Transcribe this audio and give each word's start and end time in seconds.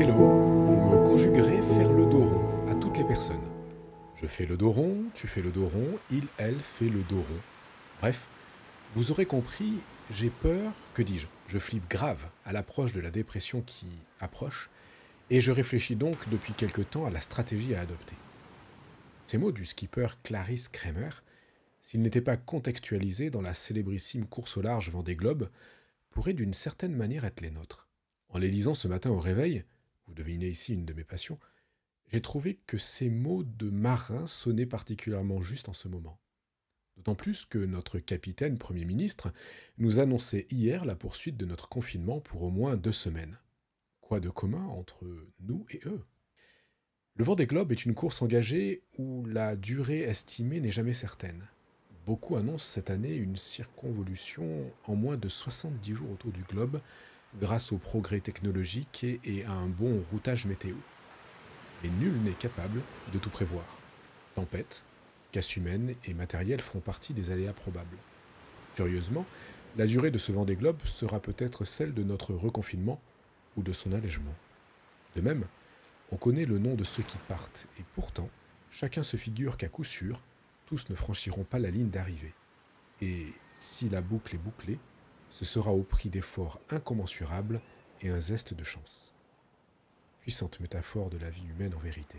Hello, 0.00 0.14
vous 0.14 0.76
me 0.76 1.04
conjuguerez 1.04 1.60
faire 1.60 1.92
le 1.92 2.06
dos 2.06 2.24
rond 2.24 2.68
à 2.70 2.74
toutes 2.76 2.98
les 2.98 3.04
personnes. 3.04 3.42
Je 4.14 4.28
fais 4.28 4.46
le 4.46 4.56
dos 4.56 4.70
rond, 4.70 5.02
tu 5.12 5.26
fais 5.26 5.42
le 5.42 5.50
dos 5.50 5.66
rond, 5.66 5.98
il, 6.12 6.22
elle 6.36 6.60
fait 6.60 6.88
le 6.88 7.02
dos 7.02 7.16
rond. 7.16 7.40
Bref, 8.00 8.28
vous 8.94 9.10
aurez 9.10 9.26
compris, 9.26 9.72
j'ai 10.12 10.30
peur, 10.30 10.72
que 10.94 11.02
dis-je 11.02 11.26
Je 11.48 11.58
flippe 11.58 11.90
grave 11.90 12.30
à 12.44 12.52
l'approche 12.52 12.92
de 12.92 13.00
la 13.00 13.10
dépression 13.10 13.60
qui 13.60 13.88
approche, 14.20 14.70
et 15.30 15.40
je 15.40 15.50
réfléchis 15.50 15.96
donc 15.96 16.28
depuis 16.28 16.52
quelque 16.52 16.82
temps 16.82 17.04
à 17.04 17.10
la 17.10 17.20
stratégie 17.20 17.74
à 17.74 17.80
adopter. 17.80 18.14
Ces 19.26 19.36
mots 19.36 19.50
du 19.50 19.66
skipper 19.66 20.06
Clarisse 20.22 20.68
Kramer, 20.68 21.10
s'ils 21.82 22.02
n'étaient 22.02 22.20
pas 22.20 22.36
contextualisés 22.36 23.30
dans 23.30 23.42
la 23.42 23.52
célébrissime 23.52 24.26
course 24.26 24.58
au 24.58 24.62
large 24.62 24.90
Vendée 24.90 25.16
Globe, 25.16 25.48
pourraient 26.10 26.34
d'une 26.34 26.54
certaine 26.54 26.94
manière 26.94 27.24
être 27.24 27.40
les 27.40 27.50
nôtres. 27.50 27.88
En 28.28 28.38
les 28.38 28.48
lisant 28.48 28.74
ce 28.74 28.86
matin 28.86 29.10
au 29.10 29.18
réveil, 29.18 29.64
vous 30.08 30.14
devinez 30.14 30.48
ici 30.48 30.72
une 30.74 30.86
de 30.86 30.94
mes 30.94 31.04
passions, 31.04 31.38
j'ai 32.10 32.22
trouvé 32.22 32.58
que 32.66 32.78
ces 32.78 33.10
mots 33.10 33.44
de 33.44 33.68
marin 33.68 34.26
sonnaient 34.26 34.66
particulièrement 34.66 35.42
juste 35.42 35.68
en 35.68 35.74
ce 35.74 35.88
moment. 35.88 36.18
D'autant 36.96 37.14
plus 37.14 37.44
que 37.44 37.58
notre 37.58 37.98
capitaine 37.98 38.58
Premier 38.58 38.84
ministre 38.84 39.32
nous 39.76 40.00
annonçait 40.00 40.46
hier 40.50 40.84
la 40.84 40.96
poursuite 40.96 41.36
de 41.36 41.44
notre 41.44 41.68
confinement 41.68 42.20
pour 42.20 42.42
au 42.42 42.50
moins 42.50 42.76
deux 42.76 42.92
semaines. 42.92 43.38
Quoi 44.00 44.18
de 44.18 44.30
commun 44.30 44.64
entre 44.66 45.04
nous 45.40 45.66
et 45.70 45.80
eux? 45.84 46.02
Le 47.14 47.24
vent 47.24 47.36
des 47.36 47.46
globes 47.46 47.72
est 47.72 47.84
une 47.84 47.94
course 47.94 48.22
engagée 48.22 48.82
où 48.96 49.26
la 49.26 49.54
durée 49.54 50.00
estimée 50.00 50.60
n'est 50.60 50.70
jamais 50.70 50.94
certaine. 50.94 51.46
Beaucoup 52.06 52.36
annoncent 52.36 52.70
cette 52.70 52.90
année 52.90 53.14
une 53.14 53.36
circonvolution 53.36 54.72
en 54.84 54.96
moins 54.96 55.18
de 55.18 55.28
70 55.28 55.94
jours 55.94 56.10
autour 56.10 56.32
du 56.32 56.42
globe 56.42 56.80
grâce 57.36 57.72
aux 57.72 57.78
progrès 57.78 58.20
technologiques 58.20 59.04
et 59.24 59.44
à 59.44 59.52
un 59.52 59.66
bon 59.66 60.02
routage 60.10 60.46
météo. 60.46 60.76
Mais 61.82 61.90
nul 61.90 62.14
n'est 62.22 62.32
capable 62.32 62.80
de 63.12 63.18
tout 63.18 63.30
prévoir. 63.30 63.64
Tempête, 64.34 64.84
casse 65.32 65.56
humaine 65.56 65.94
et 66.04 66.14
matériel 66.14 66.60
font 66.60 66.80
partie 66.80 67.12
des 67.12 67.30
aléas 67.30 67.52
probables. 67.52 67.98
Curieusement, 68.74 69.26
la 69.76 69.86
durée 69.86 70.10
de 70.10 70.18
ce 70.18 70.32
vent 70.32 70.44
des 70.44 70.56
globes 70.56 70.82
sera 70.84 71.20
peut-être 71.20 71.64
celle 71.64 71.94
de 71.94 72.02
notre 72.02 72.34
reconfinement 72.34 73.00
ou 73.56 73.62
de 73.62 73.72
son 73.72 73.92
allègement. 73.92 74.34
De 75.14 75.20
même, 75.20 75.44
on 76.10 76.16
connaît 76.16 76.46
le 76.46 76.58
nom 76.58 76.74
de 76.74 76.84
ceux 76.84 77.02
qui 77.02 77.18
partent, 77.28 77.66
et 77.78 77.84
pourtant, 77.94 78.30
chacun 78.70 79.02
se 79.02 79.16
figure 79.16 79.56
qu'à 79.56 79.68
coup 79.68 79.84
sûr, 79.84 80.20
tous 80.66 80.88
ne 80.90 80.94
franchiront 80.94 81.44
pas 81.44 81.58
la 81.58 81.70
ligne 81.70 81.90
d'arrivée. 81.90 82.34
Et 83.00 83.26
si 83.52 83.88
la 83.88 84.00
boucle 84.00 84.34
est 84.34 84.38
bouclée, 84.38 84.78
ce 85.38 85.44
sera 85.44 85.70
au 85.70 85.84
prix 85.84 86.08
d'efforts 86.08 86.58
incommensurables 86.68 87.60
et 88.00 88.10
un 88.10 88.20
zeste 88.20 88.54
de 88.54 88.64
chance. 88.64 89.14
Puissante 90.18 90.58
métaphore 90.58 91.10
de 91.10 91.16
la 91.16 91.30
vie 91.30 91.46
humaine 91.46 91.74
en 91.74 91.78
vérité. 91.78 92.18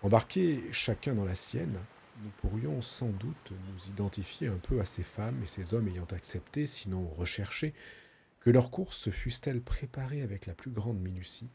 Embarqués 0.00 0.62
chacun 0.72 1.12
dans 1.12 1.26
la 1.26 1.34
sienne, 1.34 1.78
nous 2.22 2.30
pourrions 2.40 2.80
sans 2.80 3.10
doute 3.10 3.52
nous 3.52 3.90
identifier 3.90 4.48
un 4.48 4.56
peu 4.56 4.80
à 4.80 4.86
ces 4.86 5.02
femmes 5.02 5.42
et 5.42 5.46
ces 5.46 5.74
hommes 5.74 5.88
ayant 5.88 6.06
accepté, 6.10 6.66
sinon 6.66 7.06
recherché, 7.06 7.74
que 8.40 8.48
leurs 8.48 8.70
courses, 8.70 9.10
fussent-elles 9.10 9.60
préparées 9.60 10.22
avec 10.22 10.46
la 10.46 10.54
plus 10.54 10.70
grande 10.70 10.98
minutie, 10.98 11.50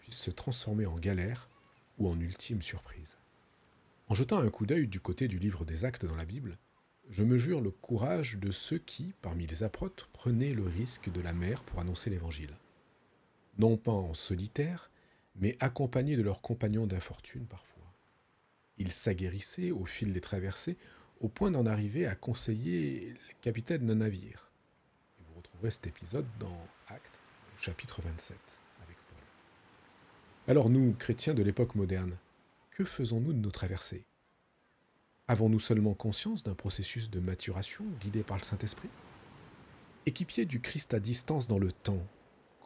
puissent 0.00 0.22
se 0.22 0.32
transformer 0.32 0.86
en 0.86 0.96
galère 0.96 1.48
ou 1.98 2.08
en 2.08 2.18
ultime 2.18 2.62
surprise. 2.62 3.16
En 4.08 4.16
jetant 4.16 4.40
un 4.40 4.50
coup 4.50 4.66
d'œil 4.66 4.88
du 4.88 4.98
côté 4.98 5.28
du 5.28 5.38
livre 5.38 5.64
des 5.64 5.84
actes 5.84 6.04
dans 6.04 6.16
la 6.16 6.24
Bible, 6.24 6.58
je 7.10 7.24
me 7.24 7.36
jure 7.36 7.60
le 7.60 7.70
courage 7.70 8.38
de 8.38 8.52
ceux 8.52 8.78
qui, 8.78 9.14
parmi 9.20 9.46
les 9.46 9.64
apôtres, 9.64 10.08
prenaient 10.12 10.54
le 10.54 10.62
risque 10.62 11.10
de 11.10 11.20
la 11.20 11.32
mer 11.32 11.62
pour 11.64 11.80
annoncer 11.80 12.08
l'Évangile. 12.08 12.56
Non 13.58 13.76
pas 13.76 13.92
en 13.92 14.14
solitaire, 14.14 14.90
mais 15.34 15.56
accompagnés 15.60 16.16
de 16.16 16.22
leurs 16.22 16.40
compagnons 16.40 16.86
d'infortune 16.86 17.46
parfois. 17.46 17.92
Ils 18.78 18.92
s'aguerrissaient 18.92 19.72
au 19.72 19.84
fil 19.84 20.12
des 20.12 20.20
traversées, 20.20 20.78
au 21.20 21.28
point 21.28 21.50
d'en 21.50 21.66
arriver 21.66 22.06
à 22.06 22.14
conseiller 22.14 23.10
le 23.10 23.34
capitaine 23.42 23.86
d'un 23.86 23.96
navire. 23.96 24.50
Vous 25.18 25.34
retrouverez 25.34 25.72
cet 25.72 25.88
épisode 25.88 26.26
dans 26.38 26.66
Actes, 26.88 27.20
chapitre 27.60 28.00
27, 28.02 28.36
avec 28.84 28.96
Paul. 28.96 29.18
Alors 30.46 30.70
nous, 30.70 30.94
chrétiens 30.94 31.34
de 31.34 31.42
l'époque 31.42 31.74
moderne, 31.74 32.16
que 32.70 32.84
faisons-nous 32.84 33.32
de 33.32 33.38
nos 33.38 33.50
traversées? 33.50 34.04
Avons-nous 35.30 35.60
seulement 35.60 35.94
conscience 35.94 36.42
d'un 36.42 36.56
processus 36.56 37.08
de 37.08 37.20
maturation 37.20 37.84
guidé 38.00 38.24
par 38.24 38.36
le 38.36 38.42
Saint-Esprit? 38.42 38.88
Équipiers 40.04 40.44
du 40.44 40.60
Christ 40.60 40.92
à 40.92 40.98
distance 40.98 41.46
dans 41.46 41.60
le 41.60 41.70
temps, 41.70 42.04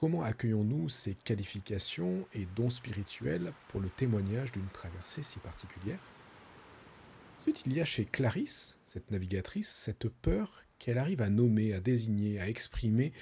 comment 0.00 0.22
accueillons-nous 0.22 0.88
ces 0.88 1.14
qualifications 1.14 2.26
et 2.32 2.46
dons 2.56 2.70
spirituels 2.70 3.52
pour 3.68 3.82
le 3.82 3.90
témoignage 3.90 4.50
d'une 4.52 4.68
traversée 4.68 5.22
si 5.22 5.40
particulière? 5.40 5.98
Ensuite, 7.38 7.64
il 7.66 7.74
y 7.74 7.82
a 7.82 7.84
chez 7.84 8.06
Clarisse, 8.06 8.78
cette 8.86 9.10
navigatrice, 9.10 9.68
cette 9.68 10.08
peur 10.08 10.62
qu'elle 10.78 10.96
arrive 10.96 11.20
à 11.20 11.28
nommer, 11.28 11.74
à 11.74 11.80
désigner, 11.80 12.40
à 12.40 12.48
exprimer 12.48 13.12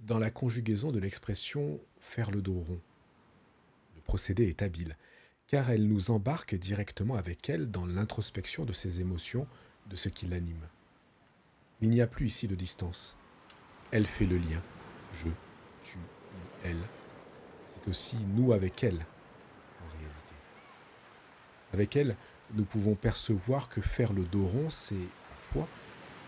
dans 0.00 0.18
la 0.18 0.32
conjugaison 0.32 0.90
de 0.90 0.98
l'expression 0.98 1.78
faire 2.00 2.32
le 2.32 2.42
dos 2.42 2.58
rond. 2.58 2.80
Le 3.94 4.00
procédé 4.00 4.48
est 4.48 4.62
habile 4.62 4.96
car 5.50 5.68
elle 5.68 5.88
nous 5.88 6.12
embarque 6.12 6.54
directement 6.54 7.16
avec 7.16 7.50
elle 7.50 7.72
dans 7.72 7.84
l'introspection 7.84 8.64
de 8.64 8.72
ses 8.72 9.00
émotions, 9.00 9.48
de 9.88 9.96
ce 9.96 10.08
qui 10.08 10.26
l'anime. 10.26 10.68
Il 11.80 11.90
n'y 11.90 12.00
a 12.00 12.06
plus 12.06 12.26
ici 12.26 12.46
de 12.46 12.54
distance. 12.54 13.16
Elle 13.90 14.06
fait 14.06 14.26
le 14.26 14.38
lien. 14.38 14.62
Je, 15.12 15.26
tu, 15.82 15.98
elle. 16.62 16.78
C'est 17.66 17.90
aussi 17.90 18.16
nous 18.36 18.52
avec 18.52 18.84
elle, 18.84 18.94
en 19.82 19.88
réalité. 19.98 20.34
Avec 21.72 21.96
elle, 21.96 22.16
nous 22.54 22.64
pouvons 22.64 22.94
percevoir 22.94 23.68
que 23.68 23.80
faire 23.80 24.12
le 24.12 24.22
dos 24.26 24.46
rond, 24.46 24.70
c'est 24.70 25.08
parfois 25.30 25.66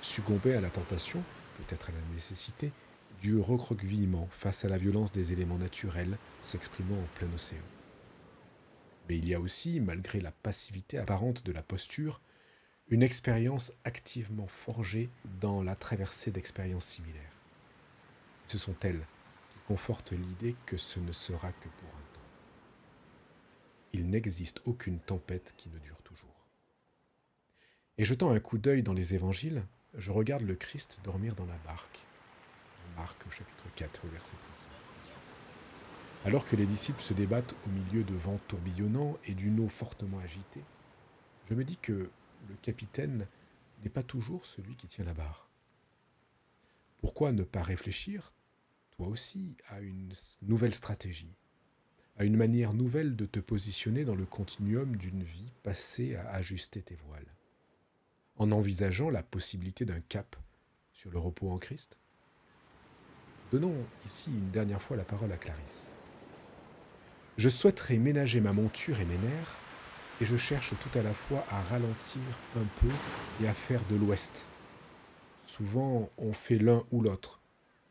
succomber 0.00 0.54
à 0.54 0.60
la 0.60 0.70
tentation, 0.70 1.22
peut-être 1.58 1.90
à 1.90 1.92
la 1.92 2.12
nécessité, 2.12 2.72
du 3.20 3.38
recroquevillement 3.38 4.28
face 4.32 4.64
à 4.64 4.68
la 4.68 4.78
violence 4.78 5.12
des 5.12 5.32
éléments 5.32 5.58
naturels 5.58 6.18
s'exprimant 6.42 6.98
en 6.98 7.06
plein 7.14 7.32
océan. 7.32 7.62
Mais 9.08 9.18
il 9.18 9.28
y 9.28 9.34
a 9.34 9.40
aussi, 9.40 9.80
malgré 9.80 10.20
la 10.20 10.30
passivité 10.30 10.98
apparente 10.98 11.44
de 11.44 11.52
la 11.52 11.62
posture, 11.62 12.20
une 12.88 13.02
expérience 13.02 13.72
activement 13.84 14.46
forgée 14.46 15.08
dans 15.40 15.62
la 15.62 15.76
traversée 15.76 16.30
d'expériences 16.30 16.86
similaires. 16.86 17.32
Ce 18.46 18.58
sont 18.58 18.76
elles 18.82 19.06
qui 19.50 19.58
confortent 19.66 20.12
l'idée 20.12 20.56
que 20.66 20.76
ce 20.76 21.00
ne 21.00 21.12
sera 21.12 21.52
que 21.52 21.68
pour 21.68 21.88
un 21.88 22.14
temps. 22.14 22.20
Il 23.92 24.10
n'existe 24.10 24.60
aucune 24.66 24.98
tempête 24.98 25.54
qui 25.56 25.68
ne 25.70 25.78
dure 25.78 26.02
toujours. 26.02 26.46
Et 27.98 28.04
jetant 28.04 28.30
un 28.30 28.40
coup 28.40 28.58
d'œil 28.58 28.82
dans 28.82 28.92
les 28.92 29.14
évangiles, 29.14 29.64
je 29.94 30.10
regarde 30.10 30.42
le 30.42 30.54
Christ 30.54 31.00
dormir 31.04 31.34
dans 31.34 31.46
la 31.46 31.58
barque. 31.58 32.04
Marc 32.96 33.22
chapitre 33.30 33.64
4, 33.76 34.06
verset 34.08 34.34
35. 34.56 34.91
Alors 36.24 36.44
que 36.44 36.54
les 36.54 36.66
disciples 36.66 37.02
se 37.02 37.14
débattent 37.14 37.56
au 37.66 37.70
milieu 37.70 38.04
de 38.04 38.14
vents 38.14 38.38
tourbillonnants 38.46 39.18
et 39.24 39.34
d'une 39.34 39.58
eau 39.58 39.68
fortement 39.68 40.20
agitée, 40.20 40.62
je 41.50 41.54
me 41.54 41.64
dis 41.64 41.76
que 41.78 42.10
le 42.48 42.54
capitaine 42.62 43.26
n'est 43.82 43.90
pas 43.90 44.04
toujours 44.04 44.46
celui 44.46 44.76
qui 44.76 44.86
tient 44.86 45.04
la 45.04 45.14
barre. 45.14 45.48
Pourquoi 47.00 47.32
ne 47.32 47.42
pas 47.42 47.62
réfléchir, 47.62 48.32
toi 48.92 49.08
aussi, 49.08 49.56
à 49.68 49.80
une 49.80 50.12
nouvelle 50.42 50.74
stratégie, 50.74 51.34
à 52.16 52.24
une 52.24 52.36
manière 52.36 52.72
nouvelle 52.72 53.16
de 53.16 53.26
te 53.26 53.40
positionner 53.40 54.04
dans 54.04 54.14
le 54.14 54.26
continuum 54.26 54.96
d'une 54.96 55.24
vie 55.24 55.50
passée 55.64 56.14
à 56.14 56.30
ajuster 56.34 56.82
tes 56.82 56.94
voiles, 56.94 57.34
en 58.36 58.52
envisageant 58.52 59.10
la 59.10 59.24
possibilité 59.24 59.84
d'un 59.84 60.00
cap 60.00 60.36
sur 60.92 61.10
le 61.10 61.18
repos 61.18 61.50
en 61.50 61.58
Christ? 61.58 61.98
Donnons 63.50 63.74
ici 64.06 64.30
une 64.30 64.50
dernière 64.50 64.80
fois 64.80 64.96
la 64.96 65.04
parole 65.04 65.32
à 65.32 65.36
Clarisse. 65.36 65.88
Je 67.38 67.48
souhaiterais 67.48 67.98
ménager 67.98 68.40
ma 68.40 68.52
monture 68.52 69.00
et 69.00 69.04
mes 69.04 69.16
nerfs, 69.16 69.56
et 70.20 70.26
je 70.26 70.36
cherche 70.36 70.74
tout 70.80 70.98
à 70.98 71.02
la 71.02 71.14
fois 71.14 71.44
à 71.48 71.62
ralentir 71.62 72.20
un 72.56 72.66
peu 72.80 72.88
et 73.42 73.48
à 73.48 73.54
faire 73.54 73.82
de 73.88 73.96
l'ouest. 73.96 74.46
Souvent, 75.46 76.10
on 76.18 76.32
fait 76.32 76.58
l'un 76.58 76.84
ou 76.90 77.00
l'autre. 77.00 77.40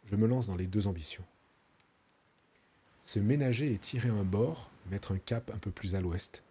Je 0.06 0.16
me 0.16 0.28
lance 0.28 0.48
dans 0.48 0.56
les 0.56 0.68
deux 0.68 0.88
ambitions. 0.88 1.26
Se 3.04 3.20
ménager 3.20 3.74
et 3.74 3.78
tirer 3.78 4.10
un 4.10 4.24
bord, 4.24 4.70
mettre 4.90 5.12
un 5.12 5.18
cap 5.18 5.52
un 5.54 5.58
peu 5.58 5.72
plus 5.72 5.96
à 5.96 6.02
l'ouest, 6.02 6.44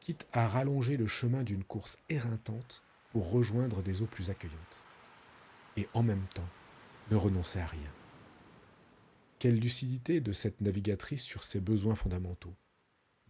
quitte 0.00 0.26
à 0.32 0.46
rallonger 0.46 0.96
le 0.96 1.06
chemin 1.06 1.42
d'une 1.42 1.64
course 1.64 1.98
éreintante 2.08 2.82
pour 3.12 3.30
rejoindre 3.30 3.82
des 3.82 4.02
eaux 4.02 4.06
plus 4.06 4.30
accueillantes. 4.30 4.82
Et 5.76 5.88
en 5.94 6.02
même 6.02 6.26
temps, 6.34 6.48
ne 7.10 7.16
renoncer 7.16 7.60
à 7.60 7.66
rien. 7.66 7.90
Quelle 9.38 9.58
lucidité 9.58 10.22
de 10.22 10.32
cette 10.32 10.62
navigatrice 10.62 11.22
sur 11.22 11.42
ses 11.42 11.60
besoins 11.60 11.94
fondamentaux. 11.94 12.54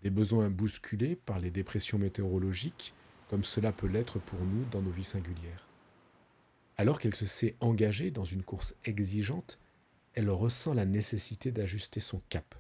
Des 0.03 0.11
besoins 0.11 0.51
bousculés 0.51 1.17
par 1.17 1.41
les 1.41 1.51
dépressions 1.51 1.99
météorologiques, 1.99 2.95
comme 3.29 3.43
cela 3.43 3.73
peut 3.73 3.89
l'être 3.89 4.21
pour 4.21 4.39
nous 4.39 4.65
dans 4.67 4.83
nos 4.83 4.93
vies 4.93 5.03
singulières. 5.03 5.67
Alors 6.77 7.01
qu'elle 7.01 7.17
se 7.17 7.27
sait 7.27 7.57
engagée 7.59 8.13
dans 8.13 8.25
une 8.25 8.45
course 8.45 8.77
exigeante, 8.85 9.59
elle 10.13 10.31
ressent 10.31 10.75
la 10.75 10.85
nécessité 10.85 11.51
d'ajuster 11.51 11.99
son 11.99 12.23
cap 12.29 12.55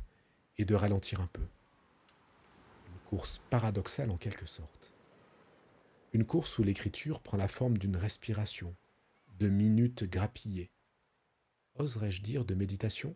et 0.59 0.65
de 0.65 0.75
ralentir 0.75 1.21
un 1.21 1.29
peu. 1.29 1.47
Une 2.89 2.99
course 3.09 3.41
paradoxale 3.49 4.11
en 4.11 4.17
quelque 4.17 4.47
sorte. 4.47 4.93
Une 6.13 6.25
course 6.25 6.59
où 6.59 6.65
l'écriture 6.65 7.21
prend 7.21 7.37
la 7.37 7.47
forme 7.47 7.79
d'une 7.79 7.97
respiration, 7.97 8.75
de 9.39 9.49
minutes 9.49 10.03
grappillées. 10.03 10.73
Oserais-je 11.77 12.23
dire 12.23 12.45
de 12.45 12.55
méditation? 12.55 13.15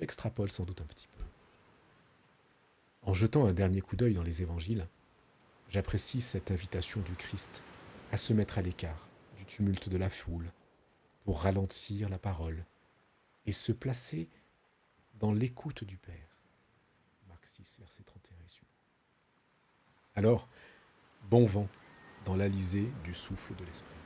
J'extrapole 0.00 0.50
sans 0.50 0.64
doute 0.64 0.80
un 0.80 0.86
petit 0.86 1.08
peu. 1.08 1.22
En 3.02 3.12
jetant 3.12 3.46
un 3.46 3.52
dernier 3.52 3.82
coup 3.82 3.96
d'œil 3.96 4.14
dans 4.14 4.22
les 4.22 4.40
évangiles, 4.40 4.88
j'apprécie 5.68 6.22
cette 6.22 6.50
invitation 6.50 7.02
du 7.02 7.12
Christ 7.12 7.62
à 8.10 8.16
se 8.16 8.32
mettre 8.32 8.58
à 8.58 8.62
l'écart 8.62 9.08
du 9.36 9.44
tumulte 9.44 9.90
de 9.90 9.98
la 9.98 10.08
foule 10.08 10.50
pour 11.24 11.42
ralentir 11.42 12.08
la 12.08 12.18
parole 12.18 12.64
et 13.44 13.52
se 13.52 13.72
placer 13.72 14.28
dans 15.18 15.32
l'écoute 15.32 15.84
du 15.84 15.98
Père. 15.98 16.38
Marc 17.28 17.46
6, 17.46 17.76
verset 17.80 18.02
31 18.02 18.36
et 18.44 18.48
suivant. 18.48 18.70
Alors, 20.14 20.48
bon 21.28 21.44
vent 21.44 21.68
dans 22.24 22.36
l'alizé 22.36 22.90
du 23.04 23.12
souffle 23.12 23.54
de 23.54 23.64
l'Esprit. 23.64 23.99